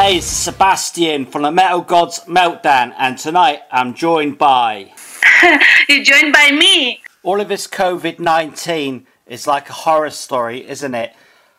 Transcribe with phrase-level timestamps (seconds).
[0.00, 4.92] Hey, it's Sebastian from the Metal Gods Meltdown, and tonight I'm joined by.
[5.88, 7.02] You're joined by me.
[7.24, 11.16] All of this COVID 19 is like a horror story, isn't it?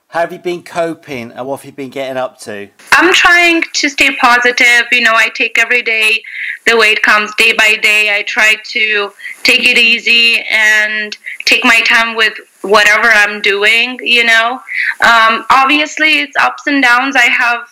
[0.07, 2.69] How have you been coping and what have you been getting up to?
[2.93, 4.87] I'm trying to stay positive.
[4.89, 6.23] You know, I take every day
[6.65, 8.17] the way it comes, day by day.
[8.17, 9.11] I try to
[9.43, 14.61] take it easy and take my time with whatever I'm doing, you know.
[15.01, 17.17] Um, obviously, it's ups and downs.
[17.17, 17.67] I have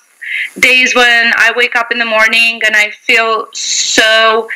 [0.60, 4.50] days when I wake up in the morning and I feel so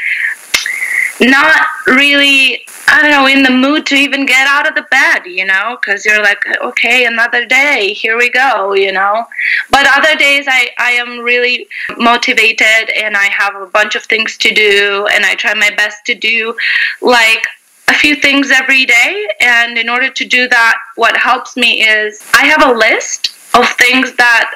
[1.19, 5.25] not really I don't know, in the mood to even get out of the bed,
[5.25, 9.25] you know, because you're like, okay, another day, here we go, you know.
[9.69, 14.35] But other days, I, I am really motivated and I have a bunch of things
[14.39, 16.53] to do, and I try my best to do
[17.01, 17.47] like
[17.87, 19.29] a few things every day.
[19.39, 23.67] And in order to do that, what helps me is I have a list of
[23.71, 24.53] things that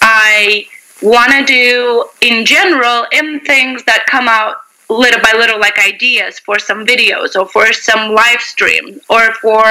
[0.00, 0.66] I
[1.02, 4.56] want to do in general and things that come out
[4.90, 9.64] little by little like ideas for some videos or for some live stream or for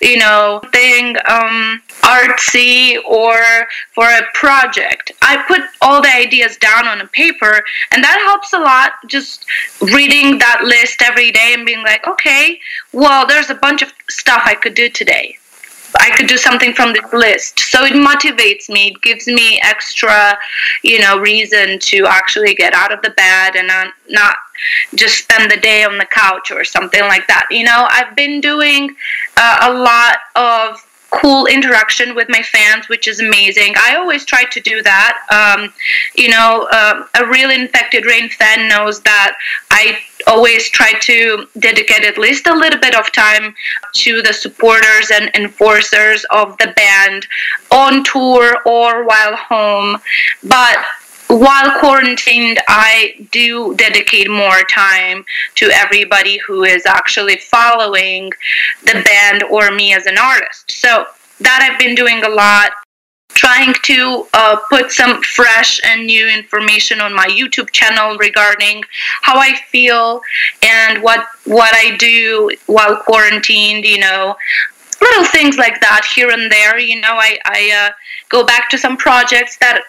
[0.00, 3.36] you know thing um, artsy or
[3.94, 5.12] for a project.
[5.20, 9.44] I put all the ideas down on a paper and that helps a lot just
[9.82, 12.58] reading that list every day and being like okay
[12.92, 15.36] well there's a bunch of stuff i could do today
[16.00, 17.58] I could do something from this list.
[17.60, 18.88] So it motivates me.
[18.88, 20.38] It gives me extra,
[20.82, 24.36] you know, reason to actually get out of the bed and not, not
[24.94, 27.46] just spend the day on the couch or something like that.
[27.50, 28.94] You know, I've been doing
[29.36, 33.74] uh, a lot of cool interaction with my fans, which is amazing.
[33.76, 35.18] I always try to do that.
[35.30, 35.72] Um,
[36.16, 39.36] you know, uh, a real infected rain fan knows that
[39.70, 43.54] I always try to dedicate at least a little bit of time
[43.92, 47.26] to the supporters and enforcers of the band
[47.70, 50.00] on tour or while home.
[50.42, 50.78] But
[51.28, 55.24] while quarantined, I do dedicate more time
[55.56, 58.30] to everybody who is actually following
[58.84, 60.70] the band or me as an artist.
[60.70, 61.06] So
[61.40, 62.72] that I've been doing a lot.
[63.44, 68.82] Trying to uh, put some fresh and new information on my YouTube channel regarding
[69.20, 70.22] how I feel
[70.62, 73.84] and what what I do while quarantined.
[73.84, 74.34] You know,
[75.00, 76.78] little things like that here and there.
[76.78, 77.92] You know, I I uh,
[78.30, 79.82] go back to some projects that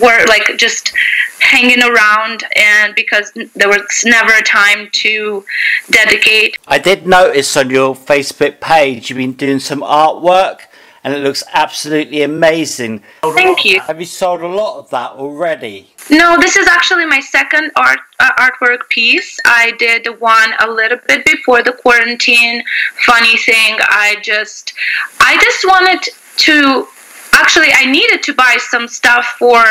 [0.00, 0.92] were like just
[1.40, 5.44] hanging around and because there was never a time to
[5.90, 6.56] dedicate.
[6.66, 10.60] I did notice on your Facebook page you've been doing some artwork
[11.04, 13.02] and it looks absolutely amazing.
[13.22, 13.80] Thank you.
[13.80, 15.90] Have you sold a lot of that already?
[16.10, 19.38] No, this is actually my second art uh, artwork piece.
[19.44, 22.62] I did one a little bit before the quarantine.
[23.06, 24.74] Funny thing, I just
[25.20, 26.08] I just wanted
[26.38, 26.86] to
[27.34, 29.64] actually I needed to buy some stuff for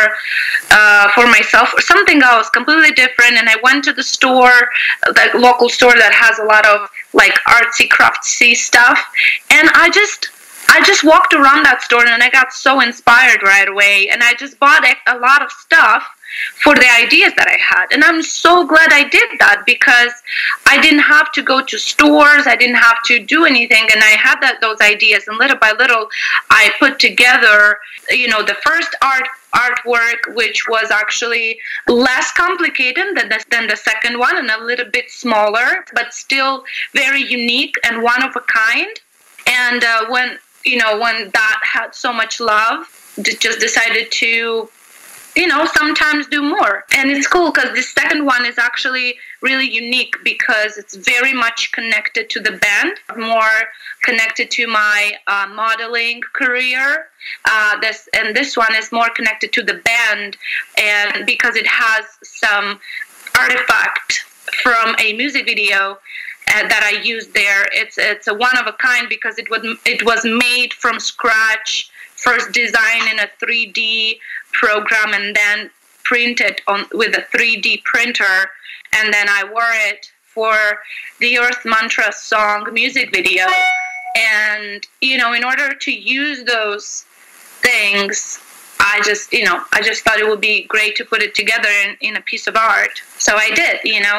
[0.71, 4.69] uh, for myself or something else completely different and I went to the store
[5.05, 8.99] the local store that has a lot of like artsy craftsy stuff
[9.51, 10.29] and I just
[10.73, 14.07] I just walked around that store and I got so inspired right away.
[14.09, 16.07] And I just bought a lot of stuff
[16.63, 17.87] for the ideas that I had.
[17.91, 20.13] And I'm so glad I did that because
[20.65, 23.85] I didn't have to go to stores, I didn't have to do anything.
[23.91, 25.27] And I had that those ideas.
[25.27, 26.07] And little by little
[26.49, 27.77] I put together,
[28.09, 31.59] you know, the first art artwork which was actually
[31.89, 36.63] less complicated than the, than the second one and a little bit smaller but still
[36.93, 39.01] very unique and one of a kind.
[39.45, 42.87] And uh, when you know when that had so much love
[43.39, 44.69] just decided to
[45.35, 46.83] you know, sometimes do more.
[46.95, 51.71] And it's cool because the second one is actually really unique because it's very much
[51.71, 53.67] connected to the band, more
[54.03, 57.07] connected to my uh, modeling career.
[57.45, 60.37] Uh, this and this one is more connected to the band,
[60.77, 62.79] and because it has some
[63.37, 64.25] artifact
[64.61, 65.97] from a music video
[66.47, 67.67] uh, that I used there.
[67.71, 71.91] It's it's a one of a kind because it was it was made from scratch
[72.15, 74.19] first design in a 3D
[74.53, 75.71] program and then
[76.03, 78.49] print it on with a 3D printer.
[78.93, 80.55] And then I wore it for
[81.19, 83.45] the Earth Mantra song music video.
[84.15, 87.05] And you know in order to use those
[87.61, 88.39] things
[88.79, 91.69] I just you know I just thought it would be great to put it together
[91.85, 93.01] in, in a piece of art.
[93.17, 94.17] So I did you know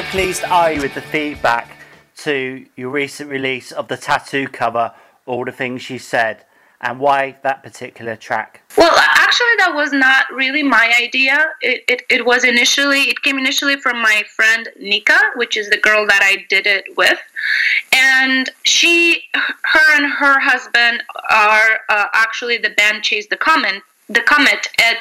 [0.00, 1.76] How pleased are you with the feedback
[2.24, 4.94] to your recent release of the Tatu cover,
[5.26, 6.46] All the Things You Said?
[6.80, 8.62] and why that particular track?
[8.78, 11.52] Well, actually, that was not really my idea.
[11.60, 15.76] It, it, it was initially, it came initially from my friend Nika, which is the
[15.76, 17.18] girl that I did it with.
[17.94, 23.82] And she, her and her husband are uh, actually the band Chase the Comet.
[24.08, 24.70] The Comet.
[24.82, 24.96] And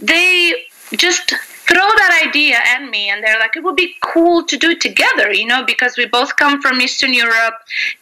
[0.00, 0.64] they
[0.96, 1.32] just
[1.68, 4.80] throw that idea at me and they're like it would be cool to do it
[4.80, 7.54] together you know because we both come from eastern europe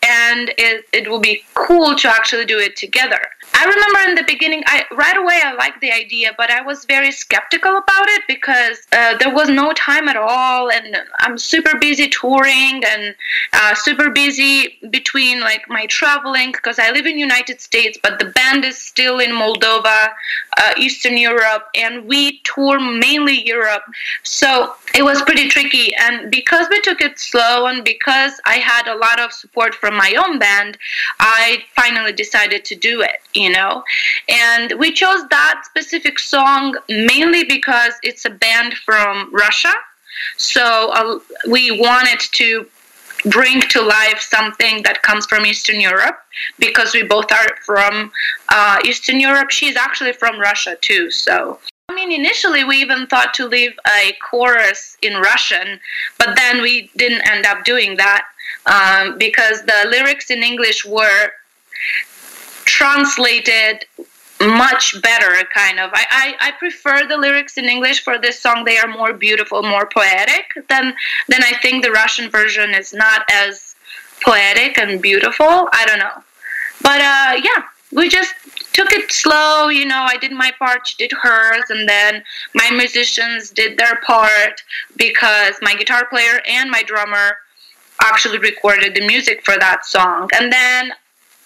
[0.06, 3.20] and it, it will be cool to actually do it together
[3.56, 6.84] I remember in the beginning, I right away I liked the idea, but I was
[6.86, 11.78] very skeptical about it because uh, there was no time at all, and I'm super
[11.78, 13.14] busy touring and
[13.52, 18.26] uh, super busy between like my traveling because I live in United States, but the
[18.26, 20.08] band is still in Moldova,
[20.56, 23.84] uh, Eastern Europe, and we tour mainly Europe,
[24.24, 25.94] so it was pretty tricky.
[25.94, 29.94] And because we took it slow, and because I had a lot of support from
[29.94, 30.76] my own band,
[31.20, 33.84] I finally decided to do it you know.
[34.28, 39.72] And we chose that specific song mainly because it's a band from Russia.
[40.36, 41.18] So uh,
[41.48, 42.66] we wanted to
[43.26, 46.18] bring to life something that comes from Eastern Europe
[46.58, 48.12] because we both are from
[48.50, 49.50] uh, Eastern Europe.
[49.50, 51.10] She's actually from Russia too.
[51.10, 51.58] So,
[51.88, 55.80] I mean, initially we even thought to leave a chorus in Russian,
[56.18, 58.26] but then we didn't end up doing that
[58.66, 61.30] um, because the lyrics in English were
[62.74, 63.84] translated
[64.40, 65.90] much better kind of.
[65.94, 68.64] I, I, I prefer the lyrics in english for this song.
[68.64, 70.84] They are more beautiful more poetic than
[71.30, 72.92] than i think the russian version is.
[72.92, 73.76] Not as
[74.26, 75.68] poetic and beautiful.
[75.80, 76.18] I don't know.
[76.82, 77.62] But uh yeah
[77.92, 78.34] we just
[78.72, 80.04] took it slow you know.
[80.14, 82.12] I did my part she did hers and then
[82.54, 84.56] my musicians did their part
[84.96, 87.28] because my guitar player and my drummer
[88.02, 90.28] actually recorded the music for that song.
[90.38, 90.92] And then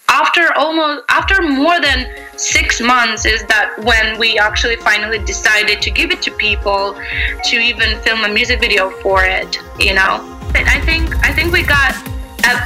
[0.08, 2.06] after almost after more than
[2.37, 6.96] six months is that when we actually finally decided to give it to people
[7.44, 10.34] to even film a music video for it you know?
[10.55, 11.94] I think i think we got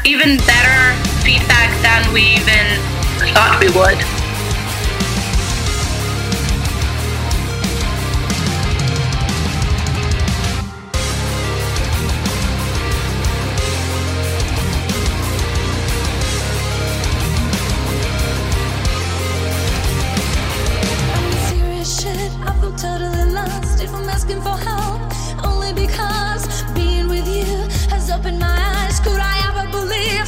[0.05, 2.67] even better feedback than we even
[3.35, 4.22] thought we would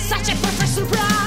[0.04, 1.23] such a perfect surprise.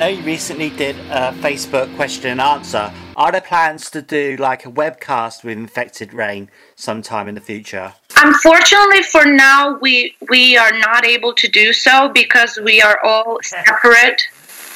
[0.00, 2.90] Know you recently did a Facebook question and answer.
[3.16, 7.92] Are there plans to do like a webcast with Infected Rain sometime in the future?
[8.16, 13.40] Unfortunately, for now, we we are not able to do so because we are all
[13.42, 14.22] separate.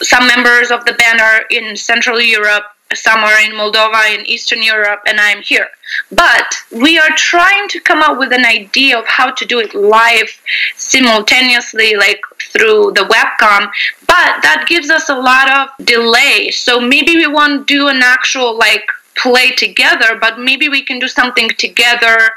[0.03, 4.63] Some members of the band are in Central Europe, some are in Moldova in Eastern
[4.63, 5.69] Europe, and I'm here.
[6.13, 9.75] But we are trying to come up with an idea of how to do it
[9.75, 10.31] live
[10.77, 12.21] simultaneously, like
[12.57, 13.71] through the webcam.
[14.07, 16.51] But that gives us a lot of delay.
[16.51, 21.09] So maybe we won't do an actual like play together, but maybe we can do
[21.09, 22.31] something together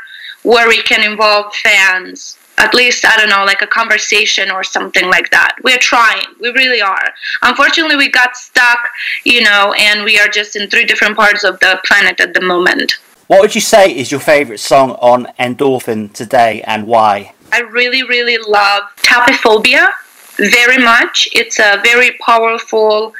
[0.43, 5.07] where we can involve fans at least I don't know, like a conversation or something
[5.09, 5.55] like that.
[5.63, 6.25] We're trying.
[6.39, 7.13] We really are.
[7.43, 8.89] Unfortunately, we got stuck,
[9.23, 12.41] you know, and we are just in three different parts of the planet at the
[12.41, 12.97] moment.
[13.27, 17.33] What would you say is your favorite song on Endorphin today and why?
[17.51, 19.91] I really, really love Taphophobia
[20.37, 21.27] very much.
[21.33, 23.13] It's a very powerful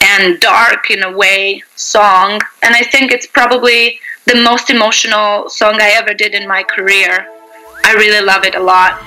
[0.00, 2.40] and dark, in a way, song.
[2.62, 7.26] And I think it's probably the most emotional song I ever did in my career.
[7.84, 9.00] I really love it a lot.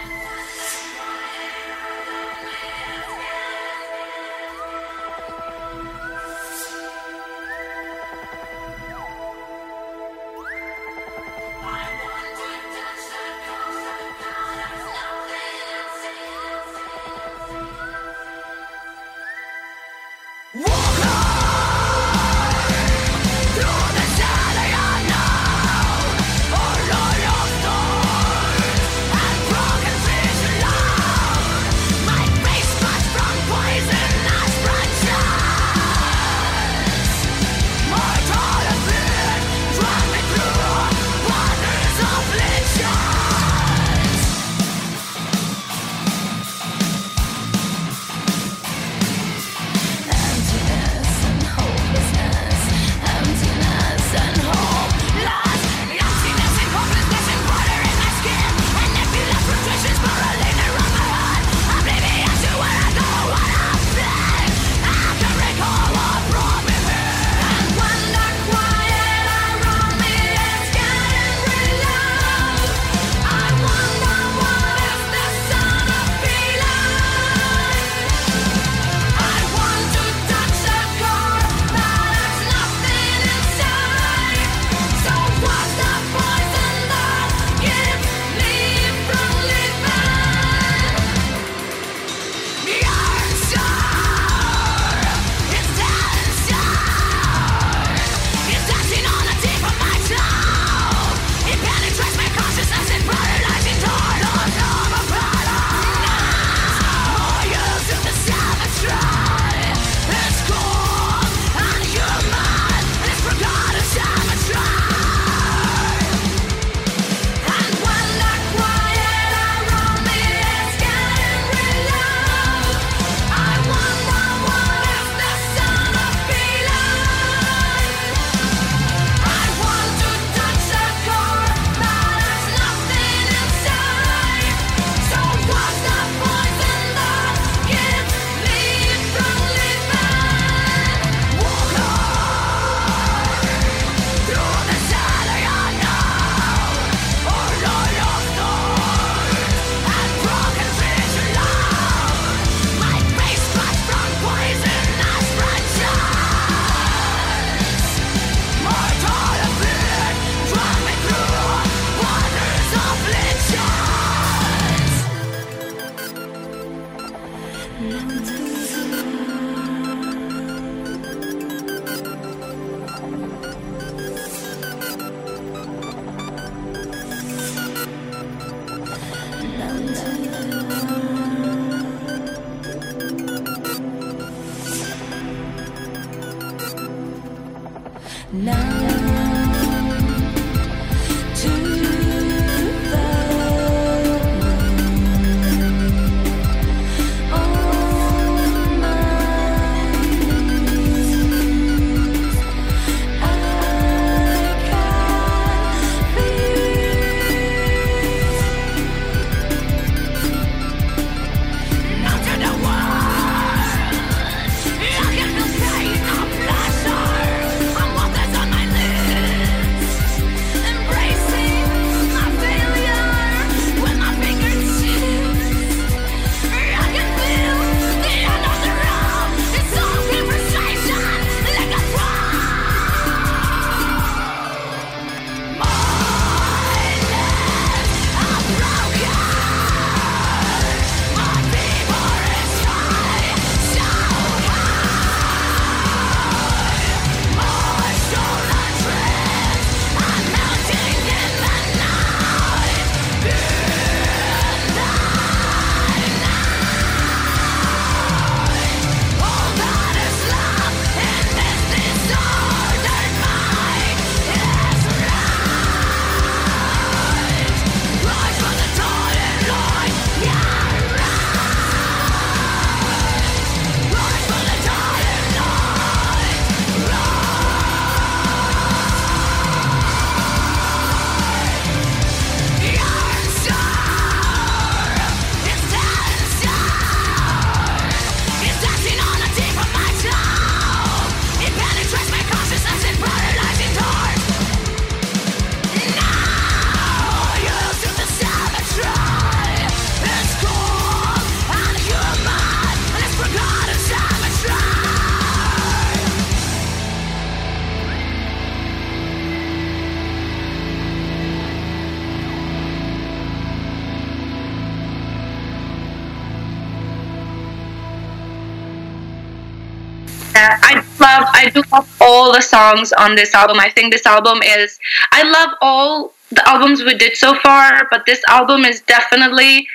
[322.67, 323.59] Songs on this album.
[323.59, 324.79] I think this album is
[325.12, 329.67] I love all the albums we did so far, but this album is definitely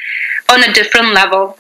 [0.51, 1.59] on a different level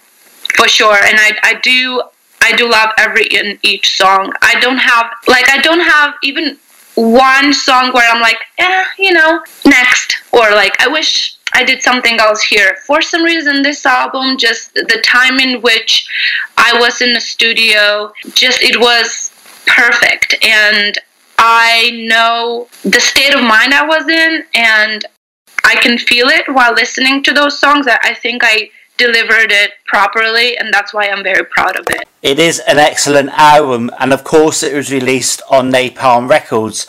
[0.56, 0.98] for sure.
[1.08, 2.02] And I I do
[2.40, 4.32] I do love every in each song.
[4.42, 6.58] I don't have like I don't have even
[6.94, 11.82] one song where I'm like, eh, you know, next or like I wish I did
[11.82, 12.76] something else here.
[12.86, 16.08] For some reason, this album, just the time in which
[16.56, 19.32] I was in the studio, just it was
[19.66, 20.34] perfect.
[20.44, 20.98] And
[21.44, 25.04] I know the state of mind I was in, and
[25.64, 27.88] I can feel it while listening to those songs.
[27.88, 32.06] I think I delivered it properly, and that's why I'm very proud of it.
[32.22, 36.86] It is an excellent album, and of course, it was released on Napalm Records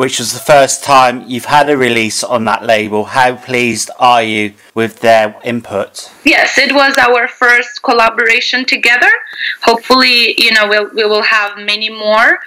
[0.00, 3.04] which was the first time you've had a release on that label.
[3.04, 6.10] How pleased are you with their input?
[6.22, 9.10] Yes, it was our first collaboration together.
[9.62, 12.38] Hopefully, you know, we'll, we will have many more.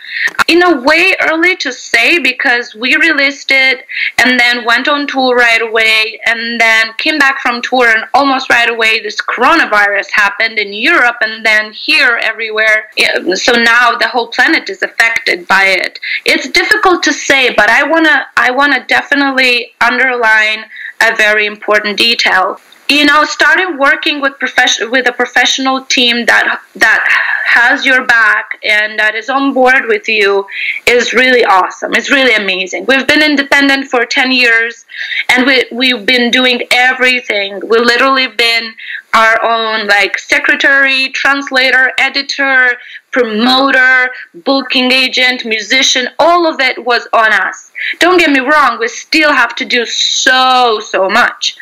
[0.48, 3.88] In a way, early to say because we released it
[4.24, 8.50] and then went on tour right away and then came back from tour and almost
[8.52, 12.90] right away this coronavirus happened in Europe and then here everywhere.
[13.34, 16.00] So now the whole planet is affected by it.
[16.26, 20.66] It's difficult to say but I wanna I wanna definitely underline
[21.02, 22.60] a very important detail.
[22.90, 28.60] You know, starting working with profession with a professional team that that has your back
[28.64, 30.46] and that is on board with you
[30.88, 31.94] is really awesome.
[31.94, 32.86] It's really amazing.
[32.88, 34.86] We've been independent for 10 years
[35.30, 37.62] and we, we've been doing everything.
[37.68, 38.74] We've literally been
[39.14, 42.72] our own like secretary, translator, editor,
[43.12, 44.10] promoter,
[44.44, 47.72] booking agent, musician, all of it was on us.
[48.00, 51.56] Don't get me wrong, we still have to do so, so much.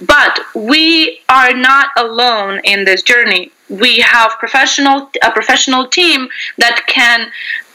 [0.00, 3.52] But we are not alone in this journey.
[3.68, 6.28] We have professional a professional team
[6.58, 7.32] that can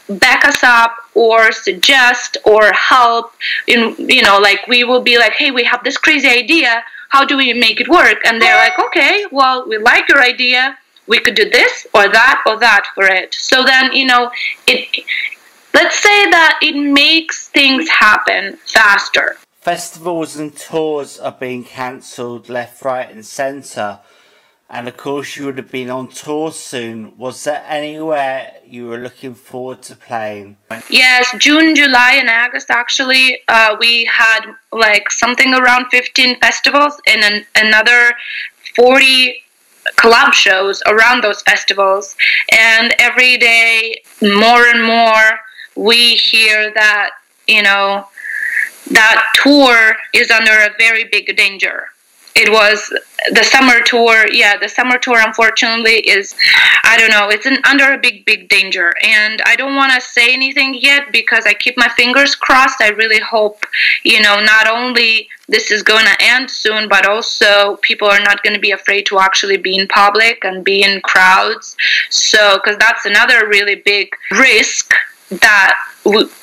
[0.08, 3.32] back us up or suggest or help
[3.66, 6.84] in you know like we will be like hey we have this crazy idea.
[7.08, 8.18] How do we make it work?
[8.24, 10.78] And they're like okay well we like your idea.
[11.08, 13.34] We could do this or that or that for it.
[13.34, 14.30] So then you know
[14.66, 15.04] it
[15.74, 22.82] let's say that it makes things happen faster festivals and tours are being cancelled left
[22.84, 24.00] right and centre.
[24.68, 27.16] And of course you would have been on tour soon.
[27.16, 30.56] Was there anywhere you were looking forward to playing?
[30.90, 34.40] Yes june july and august actually uh, we had
[34.72, 38.14] like something around 15 festivals and an, another
[38.74, 39.36] 40
[39.94, 42.16] club shows around those festivals.
[42.50, 45.38] And every day more and more
[45.76, 47.10] we hear that
[47.46, 48.08] you know
[48.92, 51.86] that tour is under a very big danger.
[52.34, 52.90] It was
[53.30, 56.34] the summer tour yeah the summer tour unfortunately is
[56.82, 58.94] i don't know it's an, under a big big danger.
[59.04, 62.80] And i don't want to say anything yet because i keep my fingers crossed.
[62.80, 63.64] I really hope
[64.02, 68.42] you know not only this is going to end soon but also people are not
[68.42, 71.76] going to be afraid to actually be in public and be in crowds.
[72.08, 74.92] So because that's another really big risk
[75.30, 75.76] that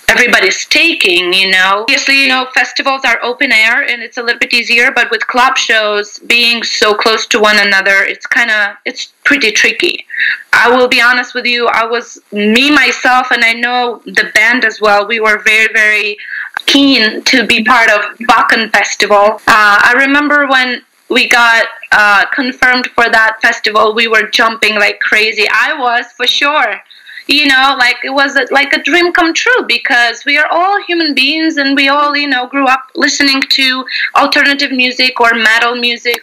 [0.08, 1.82] everybody's taking you know.
[1.82, 5.26] Obviously you know festivals are open air and it's a little bit easier but with
[5.28, 10.06] club shows being so close to one another it's kind of it's pretty tricky.
[10.54, 14.66] I will be honest with you i was me myself and i know the band
[14.66, 16.18] as well we were very very
[16.66, 19.42] keen to be part of Wacken festival.
[19.48, 25.00] Uh, i remember when we got uh, confirmed for that festival we were jumping like
[25.00, 25.46] crazy.
[25.52, 26.82] I was for sure
[27.30, 30.82] you know like it was a, like a dream come true because we are all
[30.84, 35.76] human beings and we all you know grew up listening to alternative music or metal
[35.76, 36.22] music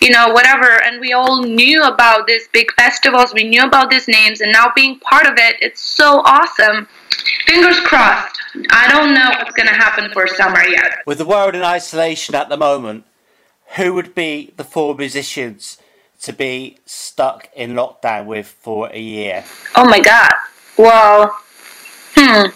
[0.00, 0.82] you know whatever.
[0.82, 3.34] And we all knew about these big festivals.
[3.34, 4.40] We knew about these names.
[4.40, 6.88] And now being part of it it's so awesome.
[7.46, 8.38] Fingers crossed.
[8.70, 10.98] I don't know what's going to happen for summer yet.
[11.06, 13.04] With the world in isolation at the moment
[13.76, 15.78] who would be the four musicians
[16.22, 19.44] to be stuck in lockdown with for a year?
[19.76, 20.32] Oh my god.
[20.76, 21.36] Well,
[22.14, 22.50] hmm.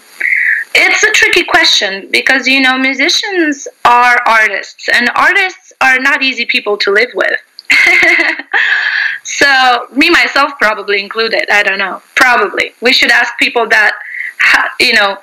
[0.75, 6.45] It's a tricky question because you know musicians are artists and artists are not easy
[6.45, 7.39] people to live with.
[9.23, 11.45] so me myself probably included.
[11.51, 12.01] I don't know.
[12.15, 13.93] Probably we should ask people that
[14.79, 15.17] you know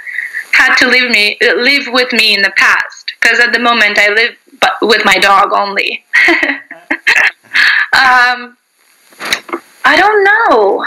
[0.53, 4.09] had to live me live with me in the past because at the moment I
[4.11, 4.37] live
[4.83, 6.05] with my dog only.
[8.01, 8.57] Um,
[9.85, 10.87] I don't know.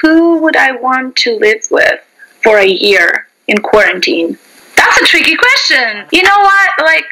[0.00, 2.00] Who would I want to live with
[2.42, 4.38] for a year in quarantine?
[4.76, 6.06] That's a tricky question.
[6.12, 6.70] You know what?
[6.84, 7.06] Like,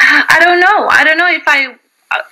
[0.00, 0.88] I don't know.
[0.88, 1.76] I don't know if I.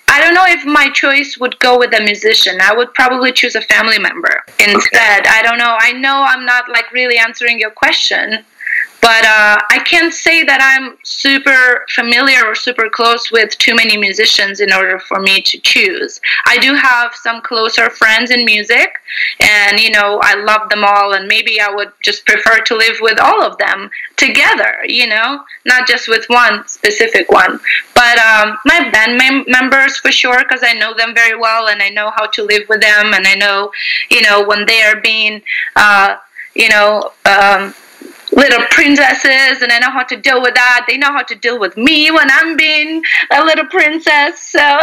[0.08, 2.58] I don't know if my choice would go with a musician.
[2.60, 5.20] I would probably choose a family member instead.
[5.20, 5.30] Okay.
[5.30, 5.76] I don't know.
[5.78, 8.44] I know I'm not like really answering your question,
[9.00, 13.96] but uh, I can't say that I'm super familiar or super close with too many
[13.96, 16.20] musicians in order for me to choose.
[16.46, 19.00] I do have some closer friends in music,
[19.40, 22.98] and you know, I love them all, and maybe I would just prefer to live
[23.00, 27.58] with all of them together, you know, not just with one specific one.
[27.94, 31.82] But um, my band mem- members for sure, because I know them very well, and
[31.82, 33.70] I know how to live with them, and I know,
[34.10, 35.42] you know, when they are being,
[35.76, 36.16] uh,
[36.54, 37.74] you know, um,
[38.32, 40.84] little princesses and I know how to deal with that.
[40.88, 44.40] They know how to deal with me when I'm being a little princess.
[44.40, 44.58] So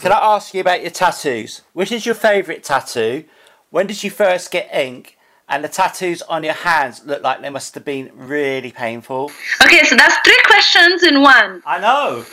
[0.00, 1.62] Can I ask you about your tattoos?
[1.72, 3.24] Which is your favourite tattoo?
[3.70, 5.16] When did you first get ink?
[5.48, 9.30] And the tattoos on your hands look like they must have been really painful.
[9.62, 11.62] Okay, so that's three questions in one.
[11.64, 12.24] I know.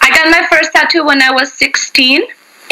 [0.00, 2.22] I got my first tattoo when I was 16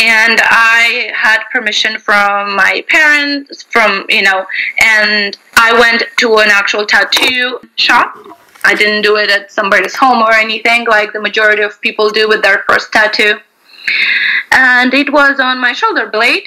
[0.00, 4.46] and I had permission from my parents, from you know,
[4.78, 8.16] and I went to an actual tattoo shop.
[8.64, 12.28] I didn't do it at somebody's home or anything like the majority of people do
[12.28, 13.38] with their first tattoo.
[14.52, 16.44] And it was on my shoulder blade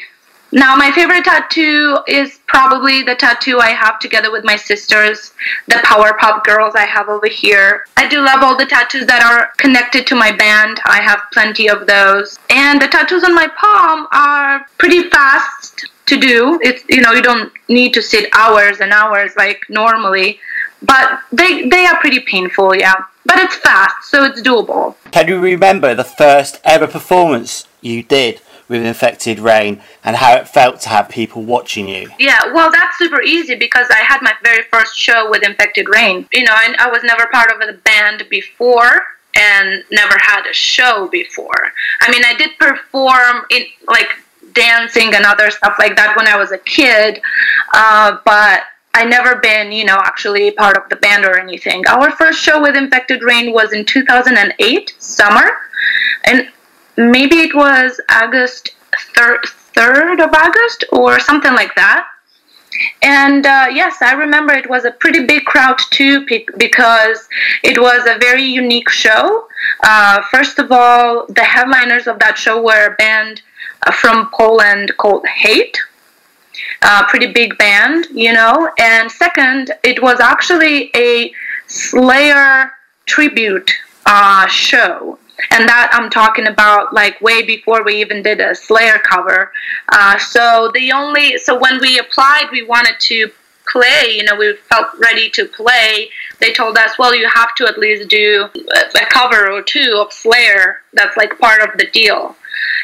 [0.55, 5.33] now, my favorite tattoo is probably the tattoo I have together with my sisters,
[5.67, 7.87] the Powerpuff girls I have over here.
[7.97, 10.79] I do love all the tattoos that are connected to my band.
[10.85, 12.37] I have plenty of those.
[12.51, 16.59] And the tattoos on my palm are pretty fast to do.
[16.61, 20.39] It's you know, you don't need to sit hours and hours like normally,
[20.83, 23.05] but they they are pretty painful, yeah.
[23.25, 24.97] But it's fast, so it's doable.
[25.09, 28.39] Can you remember the first ever performance you did?
[28.67, 32.09] With infected rain and how it felt to have people watching you.
[32.19, 36.27] Yeah, well, that's super easy because I had my very first show with infected rain.
[36.31, 39.03] You know, I, I was never part of a band before
[39.35, 41.71] and never had a show before.
[42.01, 44.09] I mean, I did perform in like
[44.53, 47.21] dancing and other stuff like that when I was a kid,
[47.73, 51.83] uh, but I never been, you know, actually part of the band or anything.
[51.87, 55.49] Our first show with Infected Rain was in 2008 summer,
[56.25, 56.47] and
[56.97, 58.71] maybe it was August
[59.15, 62.07] 3rd, 3rd of August or something like that.
[63.01, 66.25] And uh, yes, I remember it was a pretty big crowd too
[66.57, 67.27] because
[67.63, 69.47] it was a very unique show.
[69.83, 73.41] Uh, first of all, the headliners of that show were a band
[73.85, 75.77] uh, from Poland called Hate.
[76.81, 78.69] A pretty big band, you know.
[78.79, 81.33] And second, it was actually a
[81.67, 82.71] Slayer
[83.05, 83.71] tribute
[84.05, 85.17] uh, show
[85.51, 89.51] and that I'm talking about like way before we even did a Slayer cover.
[89.89, 93.31] Uh, so the only so when we applied, we wanted to
[93.71, 94.15] play.
[94.15, 96.09] You know, we felt ready to play.
[96.39, 100.13] They told us, well, you have to at least do a cover or two of
[100.13, 100.81] Slayer.
[100.93, 102.35] That's like part of the deal.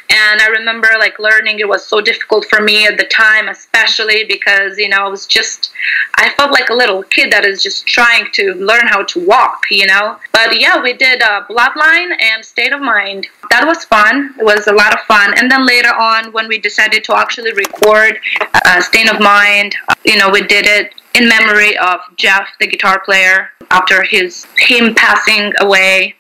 [0.10, 4.24] And I remember like learning it was so difficult for me at the time, especially
[4.26, 5.72] because, you know, I was just,
[6.16, 9.64] I felt like a little kid that is just trying to learn how to walk,
[9.70, 10.18] you know.
[10.32, 13.28] But yeah, we did uh, Bloodline and Stain of Mind.
[13.52, 14.34] That was fun.
[14.40, 15.38] It was a lot of fun.
[15.38, 18.20] And then later on, when we decided to actually record
[18.66, 23.02] uh, Stain of Mind, you know, we did it in memory of Jeff, the guitar
[23.04, 26.16] player, after his him passing away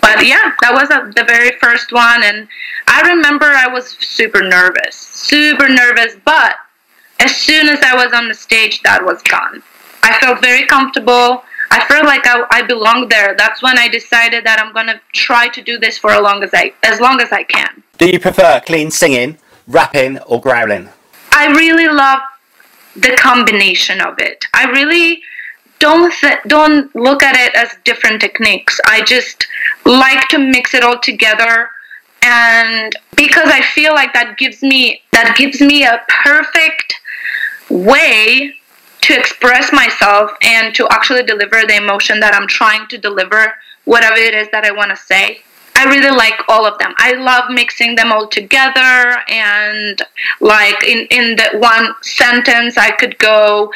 [0.00, 2.48] but yeah, that was a, the very first one, and
[2.86, 6.16] I remember I was super nervous, super nervous.
[6.24, 6.56] But
[7.20, 9.62] as soon as I was on the stage, that was gone.
[10.02, 11.44] I felt very comfortable.
[11.70, 13.34] I felt like I, I belonged there.
[13.36, 16.50] That's when I decided that I'm gonna try to do this for as long as
[16.52, 17.82] I as long as I can.
[17.98, 20.88] Do you prefer clean singing, rapping, or growling?
[21.30, 22.20] I really love
[22.94, 24.44] the combination of it.
[24.54, 25.22] I really
[25.82, 28.80] don't th- don't look at it as different techniques.
[28.86, 29.48] I just
[29.84, 31.70] like to mix it all together
[32.22, 36.94] and because I feel like that gives me that gives me a perfect
[37.68, 38.54] way
[39.00, 43.52] to express myself and to actually deliver the emotion that I'm trying to deliver
[43.84, 45.42] whatever it is that I want to say.
[45.74, 46.94] I really like all of them.
[46.98, 50.00] I love mixing them all together and
[50.40, 53.72] like in in the one sentence I could go,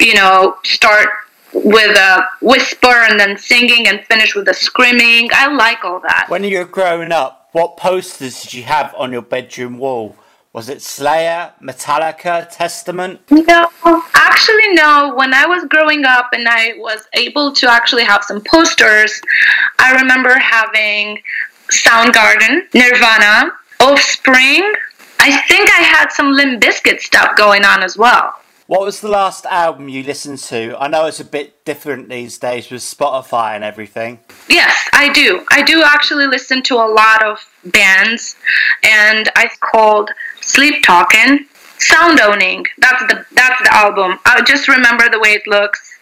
[0.00, 1.10] you know, start
[1.54, 5.30] with a whisper and then singing and finish with a screaming.
[5.32, 6.26] I like all that.
[6.28, 10.16] When you were growing up, what posters did you have on your bedroom wall?
[10.52, 13.20] Was it Slayer, Metallica, Testament?
[13.30, 13.68] No,
[14.14, 15.12] actually, no.
[15.16, 19.20] When I was growing up and I was able to actually have some posters,
[19.80, 21.20] I remember having
[21.70, 24.72] Soundgarden, Nirvana, Offspring.
[25.18, 28.34] I think I had some Limp Bizkit stuff going on as well.
[28.66, 30.74] What was the last album you listened to?
[30.80, 34.20] I know it's a bit different these days with Spotify and everything.
[34.48, 35.44] Yes, I do.
[35.50, 38.36] I do actually listen to a lot of bands,
[38.82, 41.46] and I called Sleep Token.
[41.78, 42.64] Sound Owning.
[42.78, 44.18] That's the that's the album.
[44.24, 45.98] I just remember the way it looks.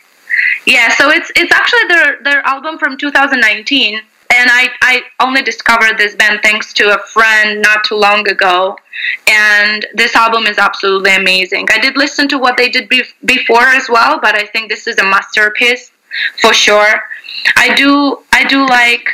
[0.64, 4.00] Yeah, so it's it's actually their their album from 2019
[4.32, 8.76] and I, I only discovered this band thanks to a friend not too long ago
[9.28, 13.62] and this album is absolutely amazing i did listen to what they did be- before
[13.62, 15.90] as well but i think this is a masterpiece
[16.40, 17.02] for sure
[17.56, 19.08] i do i do like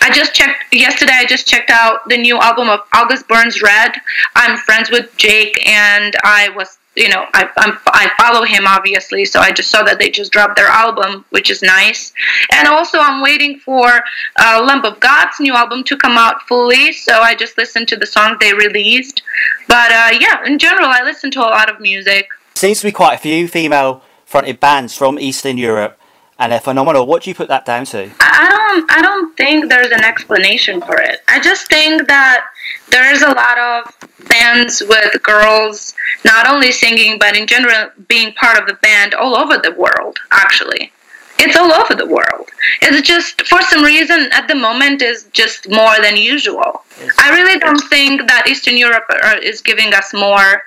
[0.00, 1.12] I just checked yesterday.
[1.14, 3.92] I just checked out the new album of August Burns Red.
[4.36, 9.24] I'm friends with Jake, and I was you know, I, I'm, I follow him obviously,
[9.24, 12.12] so I just saw that they just dropped their album, which is nice.
[12.52, 14.02] And also, I'm waiting for
[14.40, 17.96] uh, Lamb of God's new album to come out fully, so I just listened to
[17.96, 19.22] the songs they released.
[19.68, 22.28] But uh, yeah, in general, I listen to a lot of music.
[22.54, 25.98] Seems to be quite a few female fronted bands from Eastern Europe
[26.38, 27.06] and they're phenomenal.
[27.06, 28.10] What do you put that down to?
[28.20, 31.22] I don't I don't think there's an explanation for it.
[31.28, 32.44] I just think that
[32.90, 33.94] there's a lot of
[34.28, 39.36] bands with girls not only singing but in general being part of the band all
[39.36, 40.92] over the world actually.
[41.40, 42.48] It's all over the world.
[42.82, 46.82] It's just for some reason at the moment is just more than usual.
[47.16, 49.04] I really don't think that Eastern Europe
[49.40, 50.64] is giving us more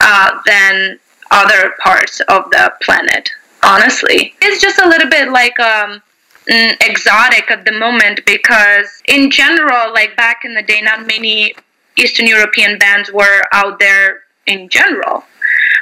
[0.00, 0.98] uh, than
[1.30, 3.30] other parts of the planet
[3.64, 4.34] honestly.
[4.42, 6.02] It's just a little bit like um,
[6.48, 11.54] Mm, exotic at the moment because, in general, like back in the day, not many
[11.96, 15.24] Eastern European bands were out there in general.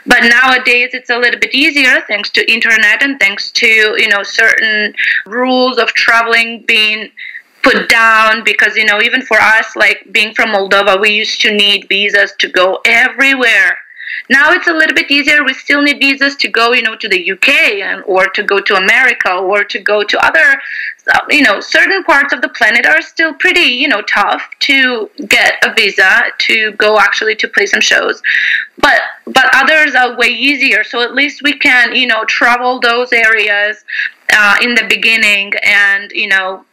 [0.07, 4.23] But nowadays it's a little bit easier thanks to internet and thanks to you know
[4.23, 4.95] certain
[5.27, 7.11] rules of traveling being
[7.63, 11.55] put down because you know even for us like being from Moldova we used to
[11.55, 13.79] need visas to go everywhere
[14.29, 15.45] now it's a little bit easier.
[15.45, 17.49] We still need visas to go, you know, to the UK
[17.83, 20.61] and or to go to America or to go to other,
[21.31, 25.55] you know, certain parts of the planet are still pretty, you know, tough to get
[25.65, 28.23] a visa to go actually to play some shows.
[28.79, 30.85] But but others are way easier.
[30.85, 33.85] So at least we can, you know, travel those areas
[34.33, 36.65] uh, in the beginning and you know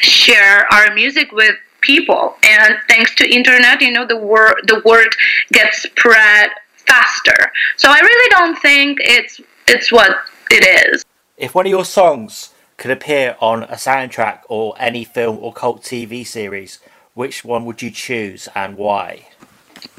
[0.00, 2.36] share our music with people.
[2.44, 5.14] And thanks to internet you know the word the word
[5.52, 6.50] gets spread
[6.86, 7.52] faster.
[7.76, 10.16] So i really don't think it's it's what
[10.50, 11.04] it is.
[11.36, 15.82] If one of your songs could appear on a soundtrack or any film or cult
[15.82, 16.80] tv series
[17.14, 19.26] which one would you choose and why?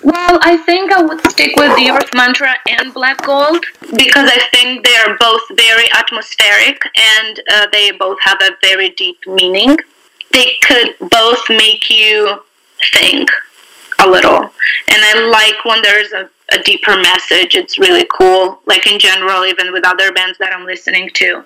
[0.03, 4.39] Well, I think I would stick with the Earth Mantra and Black Gold because I
[4.51, 9.77] think they are both very atmospheric and uh, they both have a very deep meaning
[10.33, 12.39] they could both make you
[12.93, 13.29] think
[13.99, 14.41] a little.
[14.41, 14.49] And
[14.89, 17.55] I like when there's a, a deeper message.
[17.55, 18.59] It's really cool.
[18.65, 21.43] Like in general, even with other bands that I'm listening to.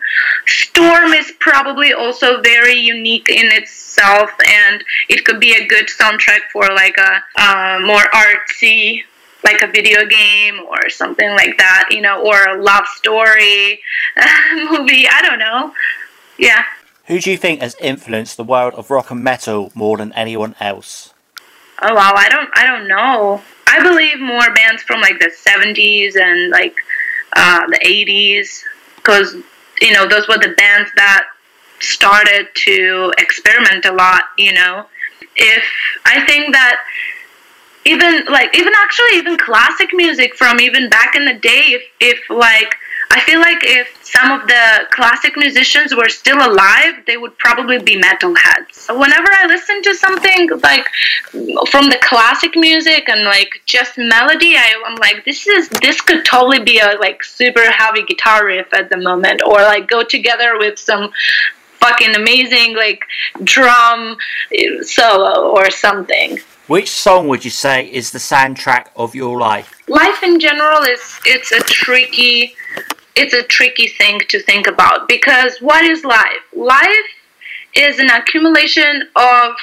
[0.48, 6.50] Storm is probably also very unique in itself, and it could be a good soundtrack
[6.52, 9.04] for like a uh, more artsy
[9.44, 13.80] like a video game or something like that, you know, or a love story
[14.56, 15.08] movie.
[15.08, 15.72] I don't know.
[16.40, 16.64] Yeah.
[17.08, 20.56] Who do you think has influenced the world of rock and metal more than anyone
[20.60, 21.14] else?
[21.82, 23.42] Oh wow, I don't I don't know.
[23.68, 26.76] I believe more bands from like the 70s and like
[27.36, 28.64] uh, the 80s
[28.96, 29.36] because
[29.82, 31.28] you know those were the bands that
[31.80, 34.86] started to experiment a lot, you know.
[35.36, 35.64] If
[36.06, 36.82] I think that
[37.86, 42.30] even like even actually even classic music from even back in the day if if
[42.30, 42.76] like
[43.12, 47.80] I feel like if some of the classic musicians were still alive, they would probably
[47.80, 48.88] be metalheads.
[48.90, 50.88] Whenever I listen to something like
[51.70, 56.26] from the classic music and like just melody, I, am like, this is this could
[56.26, 60.58] totally be a like super heavy guitar riff at the moment, or like go together
[60.58, 61.12] with some
[61.80, 63.06] fucking amazing like
[63.44, 64.18] drum
[64.82, 66.40] solo or something.
[66.68, 69.72] Which song would you say is the soundtrack of your life?
[69.88, 72.56] Life in general is it's a tricky
[73.16, 76.42] it's a tricky thing to think about because what is life?
[76.54, 77.10] Life
[77.76, 79.56] is an accumulation of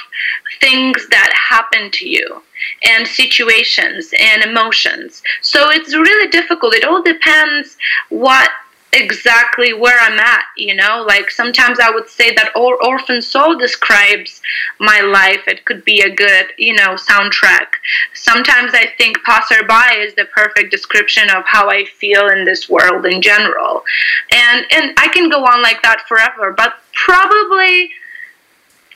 [0.59, 2.43] things that happen to you
[2.87, 5.23] and situations and emotions.
[5.41, 6.75] So it's really difficult.
[6.75, 7.77] It all depends
[8.09, 8.49] what
[8.93, 11.03] exactly where I'm at, you know?
[11.07, 14.41] Like sometimes I would say that or- Orphan Soul describes
[14.79, 15.47] my life.
[15.47, 17.67] It could be a good, you know, soundtrack.
[18.13, 23.05] Sometimes I think Passerby is the perfect description of how I feel in this world
[23.05, 23.83] in general.
[24.31, 27.91] And and I can go on like that forever, but probably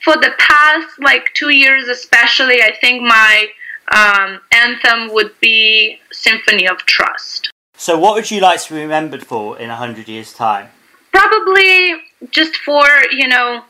[0.04, 3.48] for the past like 2 years especially, I think my
[3.92, 7.52] um, anthem would be Symphony of Trust.
[7.80, 10.70] So, what would you like to be remembered for in a hundred years' time?
[11.12, 11.96] Probably
[12.32, 13.64] just for you know,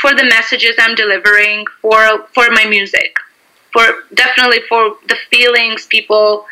[0.00, 3.16] for the messages I'm delivering, for for my music,
[3.72, 6.46] for definitely for the feelings people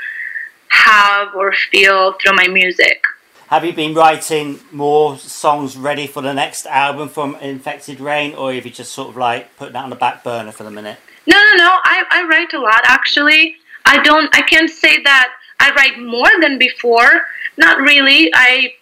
[0.68, 3.04] have or feel through my music.
[3.48, 8.54] Have you been writing more songs ready for the next album from Infected Rain, or
[8.54, 10.98] have you just sort of like put that on the back burner for the minute?
[11.26, 11.78] No, no, no.
[11.82, 13.56] I, I write a lot actually.
[13.84, 14.34] I don't.
[14.36, 17.22] I can't say that I write more than before.
[17.56, 18.30] Not really.
[18.34, 18.74] I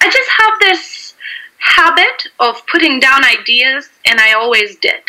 [0.00, 1.14] I just have this
[1.58, 5.02] habit of putting down ideas, and I always did.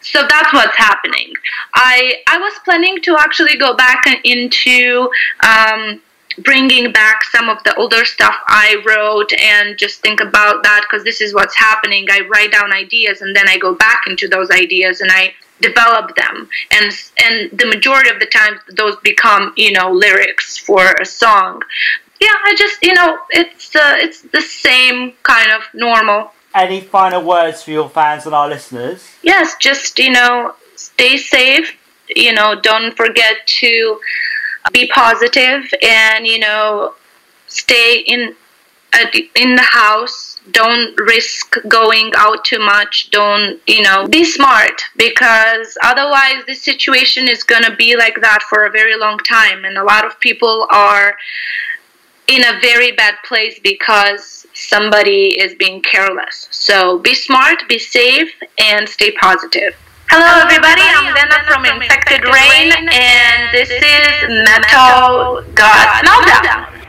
[0.00, 1.32] So that's what's happening.
[1.74, 5.10] I I was planning to actually go back into
[5.42, 6.00] um,
[6.44, 11.04] bringing back some of the older stuff I wrote and just think about that because
[11.04, 12.06] this is what's happening.
[12.10, 16.14] I write down ideas and then I go back into those ideas and I develop
[16.16, 16.48] them.
[16.70, 16.92] And
[17.24, 21.62] and the majority of the time those become you know lyrics for a song.
[22.20, 26.32] Yeah i just you know it's uh, it's the same kind of normal.
[26.54, 29.08] Any final words for your fans and our listeners?
[29.22, 31.76] Yes just you know stay safe.
[32.14, 34.00] You know don't forget to
[34.72, 36.94] be positive and you know
[37.46, 38.34] stay in
[39.34, 45.76] in the house don't risk going out too much don't you know be smart because
[45.82, 49.64] otherwise this situation is going to be like that for a very long time.
[49.64, 51.16] And a lot of people are
[52.28, 56.48] in a very bad place because somebody is being careless.
[56.50, 59.74] So be smart be safe and stay positive.
[60.08, 60.82] Hello, everybody.
[60.82, 66.79] I'm Lena from Infected Rain, and this is Metal Gods Meltdown.